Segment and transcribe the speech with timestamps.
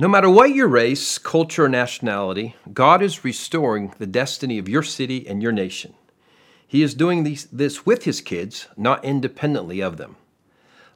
[0.00, 4.84] No matter what your race, culture, or nationality, God is restoring the destiny of your
[4.84, 5.94] city and your nation.
[6.68, 10.14] He is doing these, this with his kids, not independently of them.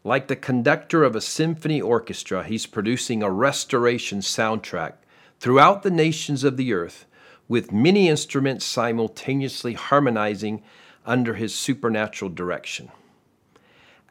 [0.05, 4.93] Like the conductor of a symphony orchestra, he's producing a restoration soundtrack
[5.41, 7.05] throughout the nations of the earth,
[7.49, 10.63] with many instruments simultaneously harmonizing
[11.05, 12.89] under his supernatural direction.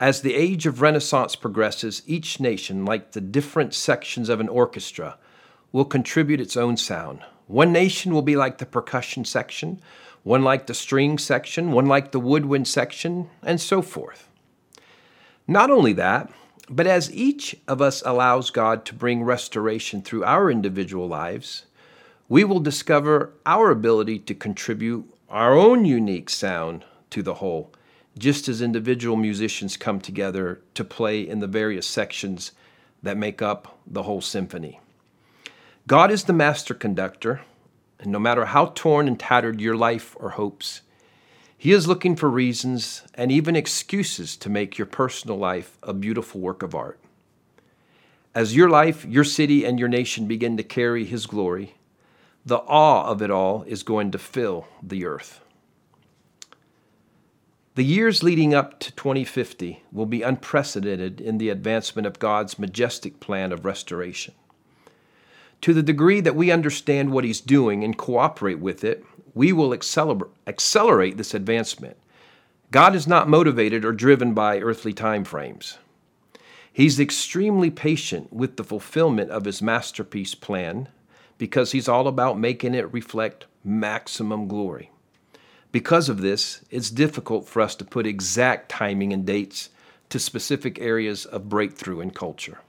[0.02, 5.20] As the age of Renaissance progresses, each nation, like the different sections of an orchestra,
[5.72, 7.20] will contribute its own sound.
[7.46, 9.80] One nation will be like the percussion section,
[10.24, 14.28] one like the string section, one like the woodwind section, and so forth.
[15.48, 16.32] Not only that,
[16.68, 21.68] but as each of us allows God to bring restoration through our individual lives,
[22.28, 27.72] we will discover our ability to contribute our own unique sound to the whole
[28.18, 32.52] just as individual musicians come together to play in the various sections
[33.04, 34.80] that make up the whole symphony.
[35.88, 37.42] God is the master conductor,
[38.00, 40.82] and no matter how torn and tattered your life or hopes,
[41.58, 46.42] He is looking for reasons and even excuses to make your personal life a beautiful
[46.42, 47.00] work of art.
[48.34, 51.76] As your life, your city, and your nation begin to carry His glory,
[52.46, 55.42] the awe of it all is going to fill the earth.
[57.76, 63.22] The years leading up to 2050 will be unprecedented in the advancement of God's majestic
[63.22, 64.34] plan of restoration.
[65.62, 69.74] To the degree that we understand what He's doing and cooperate with it, we will
[69.74, 71.96] accelerate this advancement.
[72.72, 75.78] God is not motivated or driven by earthly time frames.
[76.74, 80.90] He's extremely patient with the fulfillment of His masterpiece plan
[81.38, 84.92] because He's all about making it reflect maximum glory.
[85.72, 89.70] Because of this, it's difficult for us to put exact timing and dates
[90.10, 92.60] to specific areas of breakthrough in culture.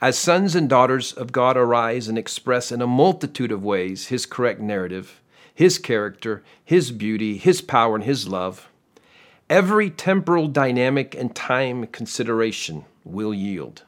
[0.00, 4.26] As sons and daughters of God arise and express in a multitude of ways His
[4.26, 5.20] correct narrative,
[5.54, 8.68] His character, His beauty, His power, and His love,
[9.48, 13.84] every temporal dynamic and time consideration will yield.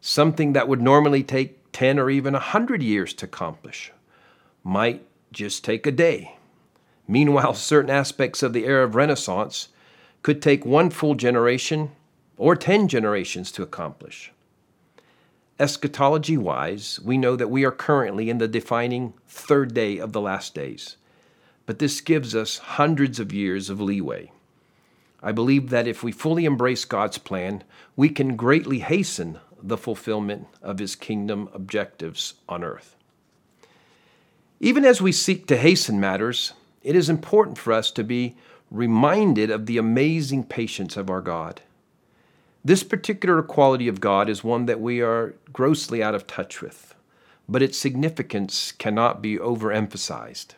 [0.00, 3.90] Something that would normally take 10 or even 100 years to accomplish
[4.62, 6.36] might just take a day
[7.10, 9.70] Meanwhile, certain aspects of the era of Renaissance
[10.22, 11.90] could take one full generation
[12.36, 14.30] or 10 generations to accomplish.
[15.58, 20.20] Eschatology wise, we know that we are currently in the defining third day of the
[20.20, 20.98] last days,
[21.66, 24.30] but this gives us hundreds of years of leeway.
[25.20, 27.64] I believe that if we fully embrace God's plan,
[27.96, 32.94] we can greatly hasten the fulfillment of His kingdom objectives on earth.
[34.60, 38.36] Even as we seek to hasten matters, it is important for us to be
[38.70, 41.60] reminded of the amazing patience of our God.
[42.64, 46.94] This particular quality of God is one that we are grossly out of touch with,
[47.48, 50.54] but its significance cannot be overemphasized.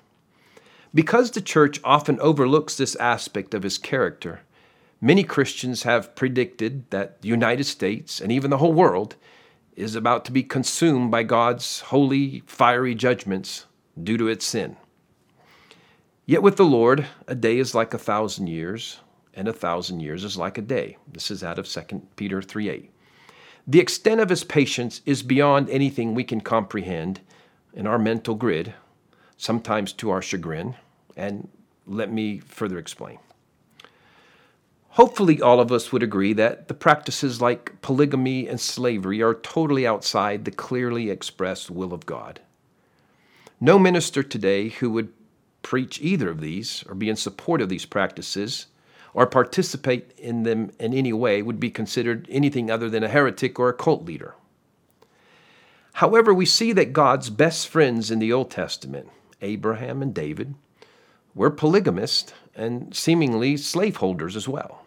[0.94, 4.41] Because the church often overlooks this aspect of his character,
[5.00, 9.16] many Christians have predicted that the United States and even the whole world
[9.75, 13.65] is about to be consumed by God's holy, fiery judgments
[14.03, 14.77] due to its sin.
[16.32, 19.00] Yet with the Lord, a day is like a thousand years,
[19.34, 20.97] and a thousand years is like a day.
[21.06, 22.91] This is out of 2 Peter 3 8.
[23.66, 27.21] The extent of his patience is beyond anything we can comprehend
[27.75, 28.72] in our mental grid,
[29.37, 30.75] sometimes to our chagrin,
[31.19, 31.48] and
[31.87, 33.19] let me further explain.
[34.92, 39.87] Hopefully, all of us would agree that the practices like polygamy and slavery are totally
[39.87, 42.41] outside the clearly expressed will of God.
[43.60, 45.12] No minister today who would
[45.62, 48.67] preach either of these or be in support of these practices
[49.15, 53.59] or participate in them in any way would be considered anything other than a heretic
[53.59, 54.34] or a cult leader.
[55.95, 59.11] However, we see that God's best friends in the Old Testament,
[59.43, 60.55] Abraham and David,
[61.34, 64.83] were polygamists and seemingly slaveholders as well.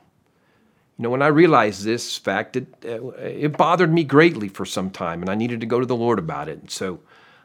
[0.98, 5.22] You know, when I realized this fact, it, it bothered me greatly for some time,
[5.22, 6.60] and I needed to go to the Lord about it.
[6.60, 7.02] And so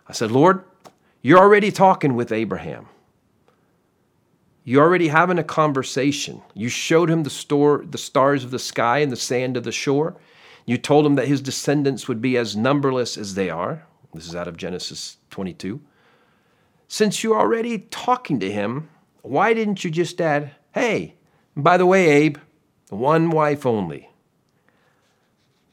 [0.08, 0.62] I said, Lord,
[1.20, 2.86] you're already talking with Abraham.
[4.70, 6.42] You're already having a conversation.
[6.54, 9.72] You showed him the, store, the stars of the sky and the sand of the
[9.72, 10.14] shore.
[10.64, 13.84] You told him that his descendants would be as numberless as they are.
[14.14, 15.80] This is out of Genesis 22.
[16.86, 18.90] Since you're already talking to him,
[19.22, 21.16] why didn't you just add, hey,
[21.56, 22.36] by the way, Abe,
[22.90, 24.08] one wife only?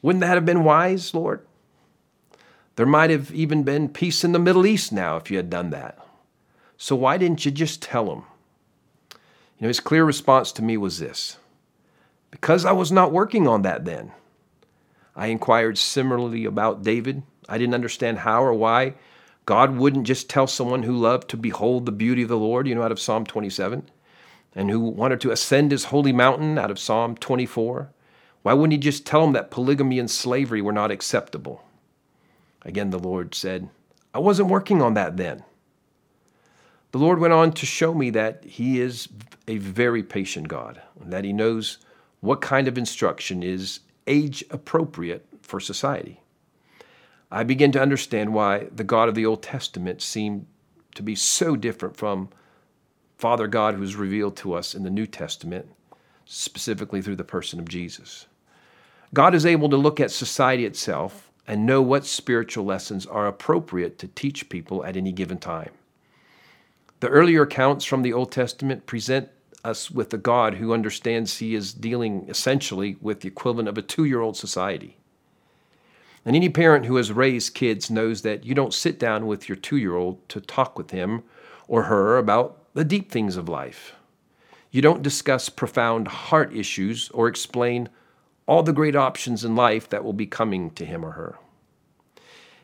[0.02, 1.46] Wouldn't that have been wise, Lord?
[2.74, 5.70] There might have even been peace in the Middle East now if you had done
[5.70, 6.04] that.
[6.76, 8.24] So why didn't you just tell him?
[9.58, 11.36] You know, his clear response to me was this
[12.30, 14.12] Because I was not working on that then.
[15.16, 18.94] I inquired similarly about David, I didn't understand how or why
[19.46, 22.74] God wouldn't just tell someone who loved to behold the beauty of the Lord, you
[22.74, 23.88] know, out of Psalm 27,
[24.54, 27.90] and who wanted to ascend his holy mountain out of Psalm 24.
[28.42, 31.64] Why wouldn't he just tell them that polygamy and slavery were not acceptable?
[32.62, 33.70] Again, the Lord said,
[34.12, 35.42] I wasn't working on that then.
[36.90, 39.08] The Lord went on to show me that He is
[39.46, 41.78] a very patient God, and that He knows
[42.20, 46.20] what kind of instruction is age appropriate for society.
[47.30, 50.46] I begin to understand why the God of the Old Testament seemed
[50.94, 52.30] to be so different from
[53.18, 55.68] Father God who is revealed to us in the New Testament,
[56.24, 58.26] specifically through the person of Jesus.
[59.12, 63.98] God is able to look at society itself and know what spiritual lessons are appropriate
[63.98, 65.70] to teach people at any given time.
[67.00, 69.28] The earlier accounts from the Old Testament present
[69.64, 73.82] us with a God who understands he is dealing essentially with the equivalent of a
[73.82, 74.96] two year old society.
[76.24, 79.56] And any parent who has raised kids knows that you don't sit down with your
[79.56, 81.22] two year old to talk with him
[81.68, 83.94] or her about the deep things of life.
[84.70, 87.88] You don't discuss profound heart issues or explain
[88.46, 91.38] all the great options in life that will be coming to him or her.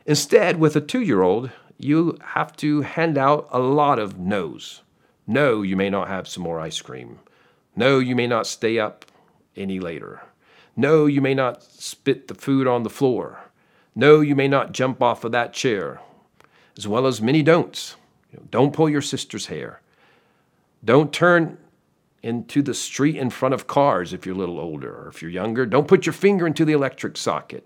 [0.05, 4.81] Instead, with a two year old, you have to hand out a lot of no's.
[5.27, 7.19] No, you may not have some more ice cream.
[7.75, 9.05] No, you may not stay up
[9.55, 10.21] any later.
[10.75, 13.39] No, you may not spit the food on the floor.
[13.95, 16.01] No, you may not jump off of that chair,
[16.77, 17.95] as well as many don'ts.
[18.31, 19.81] You know, don't pull your sister's hair.
[20.83, 21.57] Don't turn
[22.21, 25.31] into the street in front of cars if you're a little older, or if you're
[25.31, 25.65] younger.
[25.65, 27.65] Don't put your finger into the electric socket.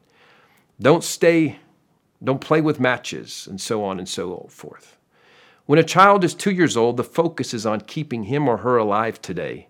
[0.79, 1.59] Don't stay
[2.24, 4.98] don't play with matches, and so on and so forth.
[5.66, 8.77] When a child is two years old, the focus is on keeping him or her
[8.77, 9.68] alive today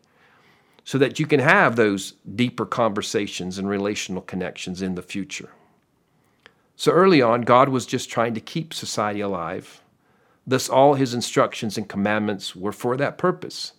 [0.84, 5.50] so that you can have those deeper conversations and relational connections in the future.
[6.75, 9.81] So early on, God was just trying to keep society alive.
[10.48, 13.74] Thus, all his instructions and commandments were for that purpose.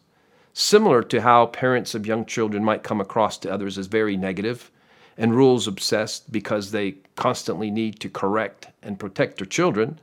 [0.52, 4.70] Similar to how parents of young children might come across to others as very negative
[5.16, 9.98] and rules obsessed because they constantly need to correct and protect their children,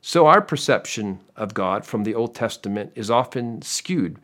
[0.00, 4.18] so our perception of God from the Old Testament is often skewed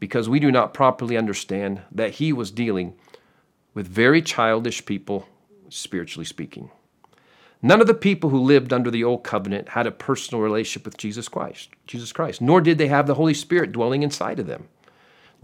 [0.00, 2.94] because we do not properly understand that He was dealing
[3.74, 5.28] with very childish people,
[5.68, 6.70] spiritually speaking.
[7.62, 10.96] None of the people who lived under the old covenant had a personal relationship with
[10.96, 14.68] Jesus Christ, Jesus Christ, nor did they have the Holy Spirit dwelling inside of them,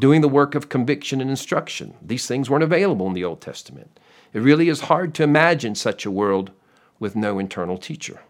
[0.01, 1.95] doing the work of conviction and instruction.
[2.01, 4.01] These things weren't available in the Old Testament.
[4.37, 6.51] It really is hard to imagine such a world
[6.99, 8.21] with no internal teacher.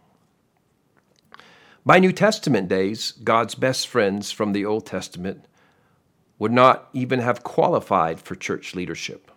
[1.85, 5.47] By New Testament days, God's best friends from the Old Testament
[6.39, 9.33] would not even have qualified for church leadership.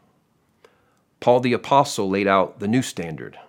[1.20, 3.40] Paul the Apostle laid out the new standard.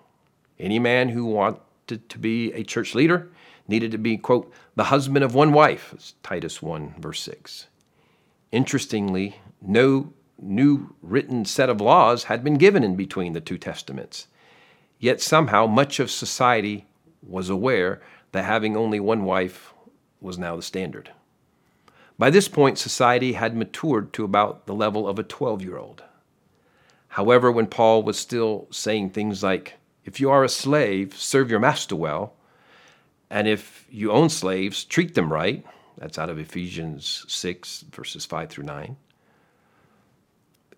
[0.58, 3.30] Any man who wanted to be a church leader
[3.68, 7.66] needed to be, quote, the husband of one wife, Titus 1, verse 6.
[8.50, 14.26] Interestingly, no new written set of laws had been given in between the two testaments.
[14.98, 16.86] Yet somehow much of society
[17.22, 18.00] was aware
[18.32, 19.72] that having only one wife
[20.20, 21.10] was now the standard.
[22.18, 26.02] By this point, society had matured to about the level of a 12 year old.
[27.08, 31.60] However, when Paul was still saying things like, if you are a slave, serve your
[31.60, 32.34] master well,
[33.30, 35.64] and if you own slaves, treat them right,
[35.96, 38.96] that's out of Ephesians 6, verses 5 through 9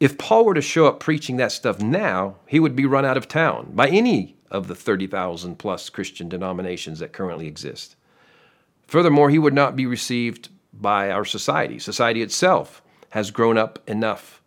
[0.03, 3.17] if Paul were to show up preaching that stuff now, he would be run out
[3.17, 7.95] of town by any of the 30,000 plus Christian denominations that currently exist.
[8.89, 11.79] Furthermore, he would not be received by our society.
[11.79, 14.43] Society itself has grown up enough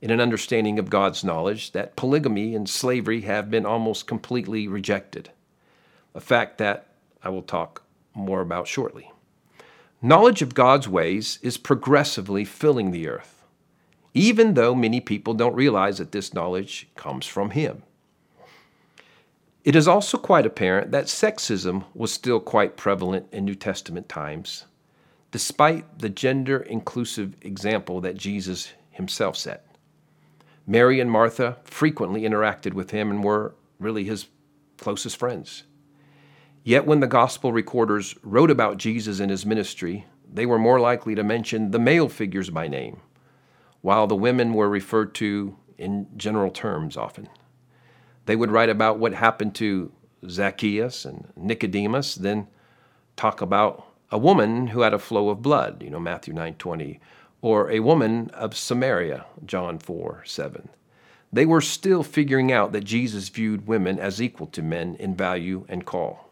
[0.00, 5.28] in an understanding of God's knowledge that polygamy and slavery have been almost completely rejected,
[6.14, 6.86] a fact that
[7.22, 7.82] I will talk
[8.14, 9.12] more about shortly.
[10.00, 13.37] Knowledge of God's ways is progressively filling the earth
[14.14, 17.82] even though many people don't realize that this knowledge comes from Him.
[19.64, 24.64] It is also quite apparent that sexism was still quite prevalent in New Testament times,
[25.30, 29.66] despite the gender inclusive example that Jesus himself set.
[30.66, 34.28] Mary and Martha frequently interacted with him and were really his
[34.78, 35.64] closest friends.
[36.64, 41.14] Yet when the gospel recorders wrote about Jesus and his ministry, they were more likely
[41.14, 43.00] to mention the male figures by name
[43.80, 47.28] while the women were referred to in general terms often.
[48.26, 49.92] They would write about what happened to
[50.28, 52.48] Zacchaeus and Nicodemus, then
[53.16, 56.98] talk about a woman who had a flow of blood, you know, Matthew 9:20,
[57.40, 60.70] or a woman of Samaria, John 4, 7.
[61.32, 65.66] they were still figuring out that Jesus viewed women as equal to men in value
[65.68, 66.30] and call.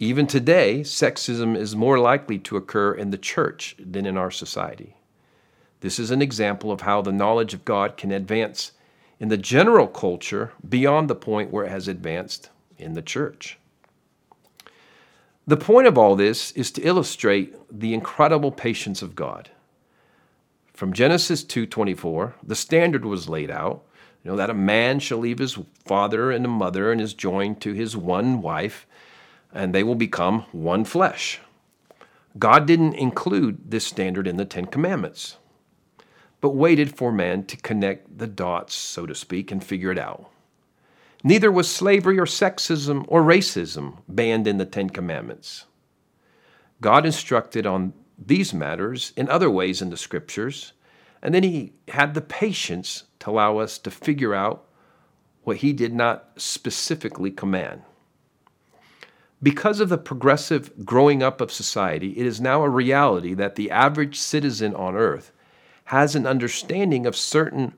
[0.00, 4.97] Even today, sexism is more likely to occur in the church than in our society.
[5.80, 8.72] This is an example of how the knowledge of God can advance
[9.20, 13.58] in the general culture beyond the point where it has advanced in the church.
[15.46, 19.50] The point of all this is to illustrate the incredible patience of God.
[20.74, 23.82] From Genesis 2:24, the standard was laid out,
[24.22, 27.60] you know that a man shall leave his father and a mother and is joined
[27.62, 28.86] to his one wife,
[29.52, 31.40] and they will become one flesh.
[32.38, 35.38] God didn't include this standard in the 10 commandments,
[36.40, 40.30] but waited for man to connect the dots, so to speak, and figure it out.
[41.24, 45.64] Neither was slavery or sexism or racism banned in the Ten Commandments.
[46.80, 50.74] God instructed on these matters in other ways in the scriptures,
[51.20, 54.64] and then he had the patience to allow us to figure out
[55.42, 57.82] what he did not specifically command.
[59.42, 63.70] Because of the progressive growing up of society, it is now a reality that the
[63.70, 65.32] average citizen on earth
[65.88, 67.72] has an understanding of certain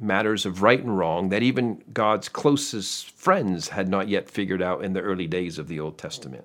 [0.00, 4.84] matters of right and wrong that even God's closest friends had not yet figured out
[4.84, 6.44] in the early days of the Old Testament.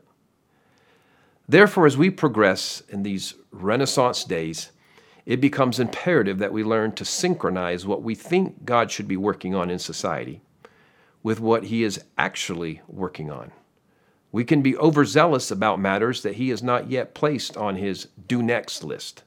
[1.47, 4.69] Therefore, as we progress in these Renaissance days,
[5.25, 9.55] it becomes imperative that we learn to synchronize what we think God should be working
[9.55, 10.41] on in society
[11.23, 13.51] with what He is actually working on.
[14.31, 18.43] We can be overzealous about matters that He has not yet placed on His do
[18.43, 19.23] next list,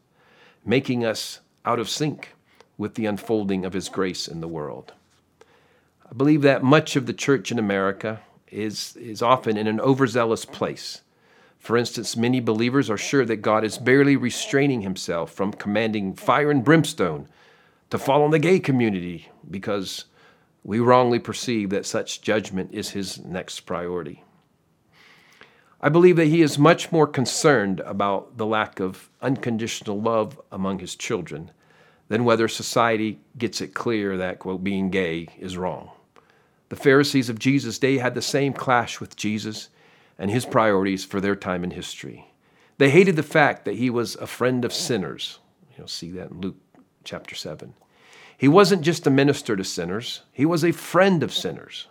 [0.65, 2.35] making us out of sync
[2.77, 4.93] with the unfolding of His grace in the world.
[6.11, 10.45] I believe that much of the church in America is, is often in an overzealous
[10.45, 11.03] place
[11.63, 16.51] for instance, many believers are sure that God is barely restraining himself from commanding fire
[16.51, 17.29] and brimstone
[17.91, 20.07] to fall on the gay community because
[20.65, 24.25] we wrongly perceive that such judgment is his next priority.
[25.85, 30.79] I believe that he is much more concerned about the lack of unconditional love among
[30.79, 31.51] his children
[32.09, 35.91] than whether society gets it clear that, quote, being gay is wrong.
[36.69, 39.71] The Pharisees of Jesus' day had the same clash with Jesus
[40.19, 42.31] and his priorities for their time in history.
[42.79, 45.41] They hated the fact that he was a friend of sinners.
[45.77, 46.57] You'll see that in Luke
[47.03, 47.75] chapter 7.
[48.39, 51.89] He wasn't just a minister to sinners, he was a friend of sinners.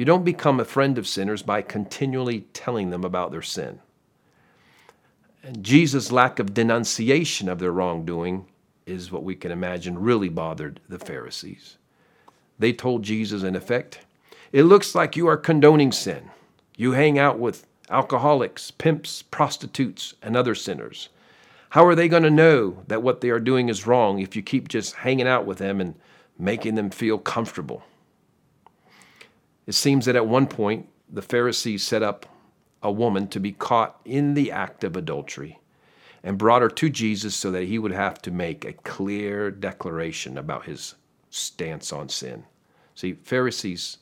[0.00, 3.80] You don't become a friend of sinners by continually telling them about their sin.
[5.42, 8.46] And Jesus' lack of denunciation of their wrongdoing
[8.86, 11.76] is what we can imagine really bothered the Pharisees.
[12.58, 13.98] They told Jesus, in effect,
[14.52, 16.30] It looks like you are condoning sin.
[16.78, 21.10] You hang out with alcoholics, pimps, prostitutes, and other sinners.
[21.68, 24.40] How are they going to know that what they are doing is wrong if you
[24.40, 25.94] keep just hanging out with them and
[26.38, 27.82] making them feel comfortable?
[29.70, 32.26] It seems that at one point, the Pharisees set up
[32.82, 35.60] a woman to be caught in the act of adultery
[36.24, 40.36] and brought her to Jesus so that he would have to make a clear declaration
[40.36, 40.96] about his
[41.30, 42.46] stance on sin.
[42.96, 43.98] See, Pharisees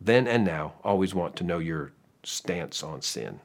[0.00, 1.92] then and now always want to know your
[2.24, 3.38] stance on sin.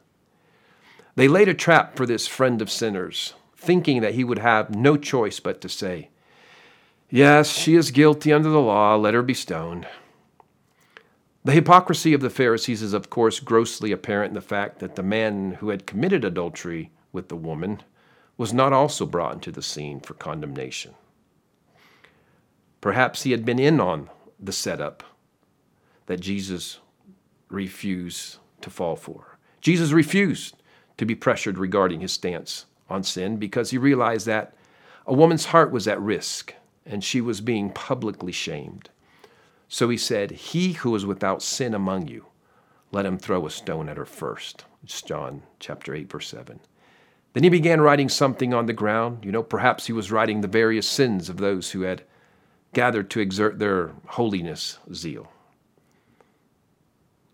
[1.13, 4.97] They laid a trap for this friend of sinners, thinking that he would have no
[4.97, 6.09] choice but to say,
[7.11, 9.85] Yes, she is guilty under the law, let her be stoned.
[11.43, 15.01] The hypocrisy of the Pharisees is, of course, grossly apparent in the fact that the
[15.01, 17.81] man who had committed adultery with the woman
[18.37, 20.93] was not also brought into the scene for condemnation.
[22.79, 25.03] Perhaps he had been in on the setup
[26.05, 26.79] that Jesus
[27.49, 29.37] refused to fall for.
[29.61, 30.55] Jesus refused
[30.97, 34.53] to be pressured regarding his stance on sin because he realized that
[35.07, 36.53] a woman's heart was at risk
[36.85, 38.89] and she was being publicly shamed.
[39.73, 42.25] So he said, He who is without sin among you,
[42.91, 44.65] let him throw a stone at her first.
[44.83, 46.59] It's John chapter 8, verse 7.
[47.31, 49.23] Then he began writing something on the ground.
[49.23, 52.03] You know, perhaps he was writing the various sins of those who had
[52.73, 55.31] gathered to exert their holiness zeal.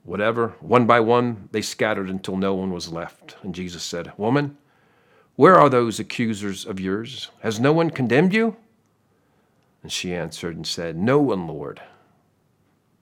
[0.03, 3.35] Whatever, one by one, they scattered until no one was left.
[3.41, 4.59] And Jesus said, Woman,
[5.37, 7.31] where are those accusers of yours?
[7.39, 8.57] Has no one condemned you?
[9.81, 11.81] And she answered and said, No one, Lord.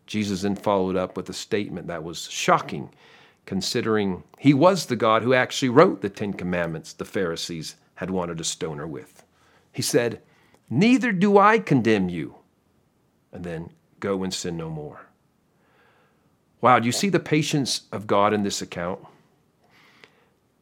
[0.05, 2.89] Jesus then followed up with a statement that was shocking,
[3.45, 8.37] considering he was the God who actually wrote the Ten Commandments the Pharisees had wanted
[8.37, 9.23] to stone her with.
[9.71, 10.21] He said,
[10.69, 12.35] Neither do I condemn you.
[13.31, 15.07] And then go and sin no more.
[16.61, 18.99] Wow, do you see the patience of God in this account?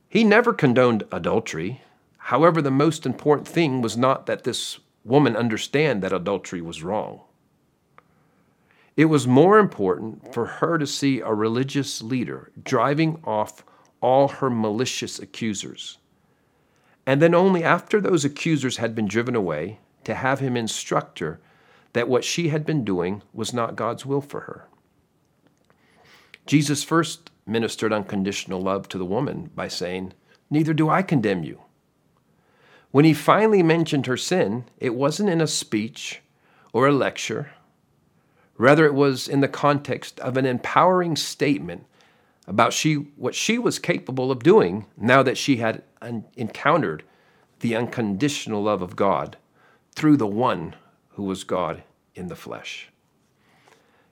[0.10, 1.82] He never condoned adultery.
[2.18, 7.22] However, the most important thing was not that this woman understand that adultery was wrong.
[8.96, 13.64] It was more important for her to see a religious leader driving off
[14.02, 15.98] all her malicious accusers.
[17.06, 21.40] And then only after those accusers had been driven away to have him instruct her
[21.94, 24.68] that what she had been doing was not God's will for her.
[26.46, 30.14] Jesus first ministered unconditional love to the woman by saying,
[30.50, 31.62] Neither do I condemn you.
[32.92, 36.22] When he finally mentioned her sin, it wasn't in a speech
[36.74, 37.52] or a lecture.
[38.64, 41.86] Rather, it was in the context of an empowering statement
[42.48, 47.04] about she, what she was capable of doing now that she had un- encountered
[47.60, 49.36] the unconditional love of God
[49.92, 50.78] through the one
[51.10, 51.84] who was God
[52.16, 52.88] in the flesh.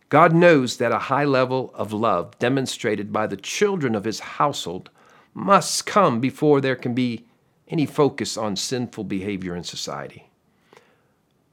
[0.09, 4.89] God knows that a high level of love demonstrated by the children of his household
[5.33, 7.25] must come before there can be
[7.69, 10.29] any focus on sinful behavior in society.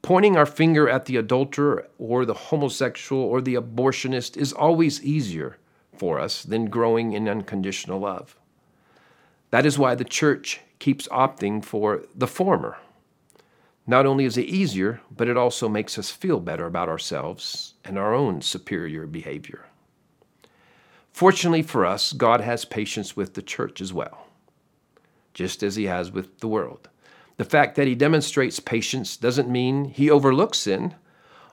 [0.08, 5.58] Pointing our finger at the adulterer or the homosexual or the abortionist is always easier
[5.94, 8.34] for us than growing in unconditional love.
[9.50, 12.78] That is why the church keeps opting for the former
[13.86, 17.98] not only is it easier, but it also makes us feel better about ourselves and
[17.98, 19.66] our own superior behavior.
[21.12, 24.26] Fortunately for us, God has patience with the church as well,
[25.34, 26.88] just as He has with the world.
[27.38, 30.94] The fact that He demonstrates patience doesn't mean He overlooks sin,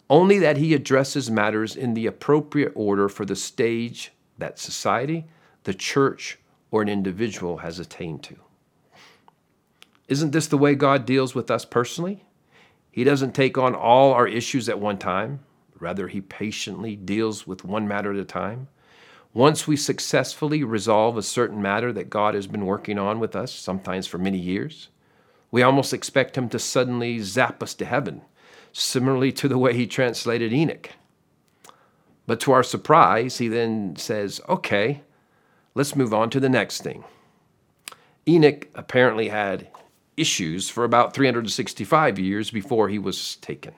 [0.10, 5.26] only that He addresses matters in the appropriate order for the stage that society,
[5.64, 6.40] the church,
[6.72, 8.36] or an individual has attained to.
[10.08, 12.26] Isn't this the way God deals with us personally?
[12.92, 15.40] He doesn't take on all our issues at one time.
[15.80, 18.70] Rather, He patiently deals with one matter at a time.
[19.34, 23.52] Once we successfully resolve a certain matter that God has been working on with us,
[23.52, 24.88] sometimes for many years,
[25.52, 28.22] we almost expect Him to suddenly zap us to heaven,
[28.72, 30.92] similarly to the way He translated Enoch.
[32.28, 35.02] But to our surprise, He then says, Okay,
[35.74, 37.04] let's move on to the next thing.
[38.28, 39.68] Enoch apparently had
[40.18, 43.74] issues for about 365 years before he was taken.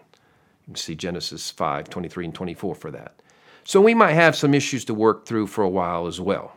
[0.62, 3.22] You can see Genesis 5 23 and 24 for that.
[3.64, 6.56] So we might have some issues to work through for a while as well.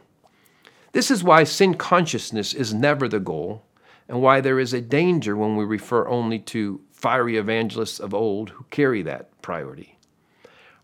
[0.92, 3.64] This is why sin consciousness is never the goal,
[4.10, 8.50] and why there is a danger when we refer only to fiery evangelists of old
[8.50, 9.96] who carry that priority.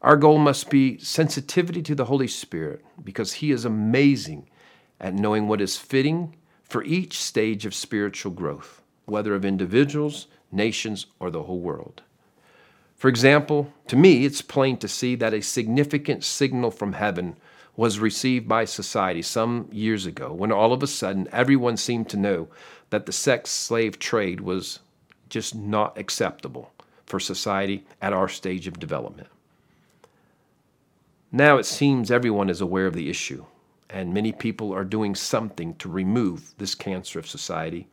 [0.01, 4.49] Our goal must be sensitivity to the Holy Spirit because He is amazing
[5.01, 11.07] at knowing what is fitting for each stage of spiritual growth whether of individuals, nations,
[11.21, 12.03] or the whole world.
[12.97, 17.37] For example, to me, it's plain to see that a significant signal from heaven
[17.77, 22.17] was received by society some years ago when all of a sudden everyone seemed to
[22.17, 22.49] know
[22.91, 24.81] that the sex slave trade was
[25.29, 26.73] just not acceptable
[27.05, 29.29] for society at our stage of development.
[31.33, 33.45] Now it seems everyone is aware of the issue,
[33.91, 37.89] and many people are doing something to remove this cancer of society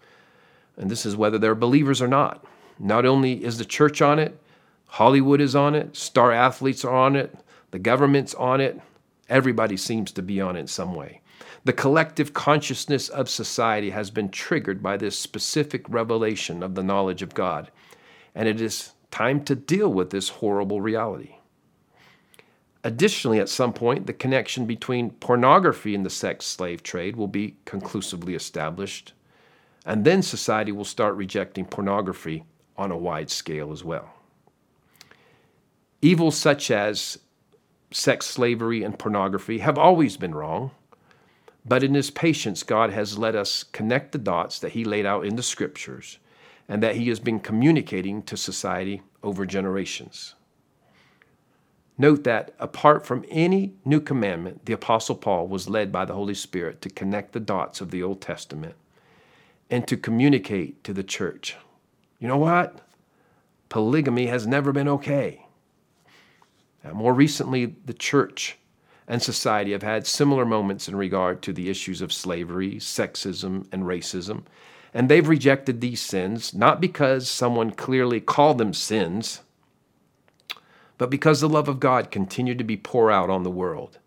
[0.78, 2.44] and this is whether they're believers or not.
[2.80, 4.40] Not only is the church on it,
[4.88, 7.36] Hollywood is on it, star athletes are on it,
[7.72, 8.80] the government's on it,
[9.30, 11.22] everybody seems to be on it in some way.
[11.66, 17.22] The collective consciousness of society has been triggered by this specific revelation of the knowledge
[17.22, 17.72] of God,
[18.36, 21.36] and it is time to deal with this horrible reality.
[22.84, 27.56] Additionally, at some point, the connection between pornography and the sex slave trade will be
[27.64, 29.14] conclusively established
[29.86, 32.44] and then society will start rejecting pornography
[32.78, 34.14] on a wide scale as well.
[36.02, 37.20] Evils such as
[37.92, 40.72] sex slavery and pornography have always been wrong,
[41.66, 45.26] but in His patience, God has let us connect the dots that He laid out
[45.26, 46.20] in the scriptures
[46.68, 50.36] and that He has been communicating to society over generations.
[51.98, 56.34] Note that apart from any new commandment, the Apostle Paul was led by the Holy
[56.34, 58.76] Spirit to connect the dots of the Old Testament
[59.70, 61.56] and to communicate to the church.
[62.20, 62.80] You know what?
[63.70, 65.46] Polygamy has never been okay.
[66.84, 68.58] Now, more recently, the church
[69.08, 73.84] and society have had similar moments in regard to the issues of slavery, sexism, and
[73.84, 74.44] racism.
[74.94, 79.42] And they've rejected these sins not because someone clearly called them sins,
[80.98, 84.00] but because the love of God continued to be poured out on the world,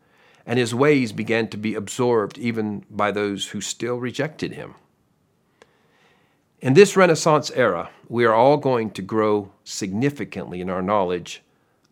[0.46, 4.76] and his ways began to be absorbed even by those who still rejected him.
[6.60, 11.42] In this Renaissance era, we are all going to grow significantly in our knowledge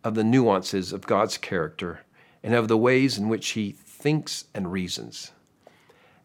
[0.03, 2.01] of the nuances of God's character
[2.45, 5.31] and of the ways in which He thinks and reasons.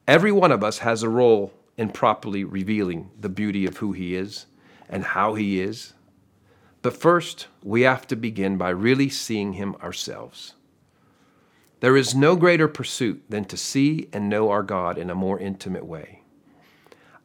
[0.06, 4.14] Every one of us has a role in properly revealing the beauty of who He
[4.14, 4.44] is
[4.86, 5.94] and how He is.
[6.82, 10.52] But first, we have to begin by really seeing Him ourselves.
[11.80, 15.38] There is no greater pursuit than to see and know our God in a more
[15.38, 16.20] intimate way.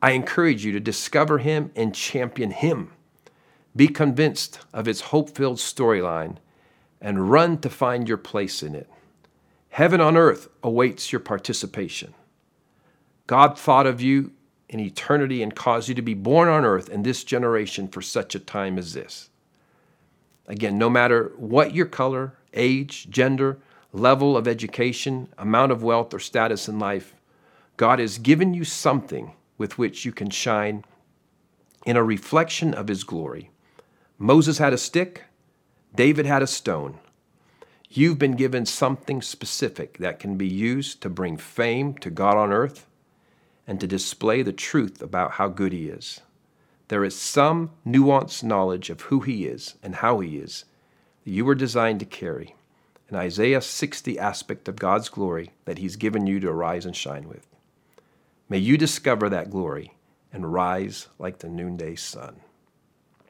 [0.01, 2.93] I encourage you to discover Him and champion Him.
[3.75, 6.37] Be convinced of His hope filled storyline
[7.01, 8.89] and run to find your place in it.
[9.69, 12.13] Heaven on earth awaits your participation.
[13.27, 14.31] God thought of you
[14.69, 18.35] in eternity and caused you to be born on earth in this generation for such
[18.35, 19.29] a time as this.
[20.47, 23.57] Again, no matter what your color, age, gender,
[23.91, 27.15] level of education, amount of wealth, or status in life,
[27.77, 30.83] God has given you something with which you can shine
[31.85, 33.51] in a reflection of His glory.
[34.17, 35.23] Moses had a stick,
[35.95, 36.99] David had a stone.
[37.89, 42.51] You've been given something specific that can be used to bring fame to God on
[42.51, 42.85] earth
[43.65, 46.21] and to display the truth about how good He is.
[46.89, 50.65] There is some nuanced knowledge of who He is and how He is
[51.23, 52.55] that you were designed to carry,
[53.09, 57.29] an Isaiah 60 aspect of God's glory that He's given you to arise and shine
[57.29, 57.47] with.
[58.49, 59.93] May you discover that glory
[60.33, 62.41] and rise like the noonday sun.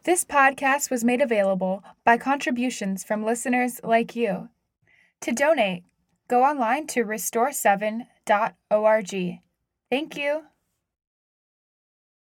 [0.05, 4.49] This podcast was made available by contributions from listeners like you.
[5.21, 5.83] To donate,
[6.27, 9.39] go online to restore7.org.
[9.89, 10.43] Thank you.